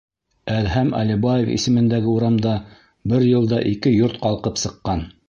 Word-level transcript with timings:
Әҙһәм 0.53 0.87
Әлибаев 0.99 1.51
исемендәге 1.57 2.09
урамда 2.13 2.53
бер 3.13 3.27
йылда 3.29 3.61
ике 3.73 3.95
йорт 3.99 4.19
ҡалҡып 4.25 4.59
сыҡҡан. 4.65 5.07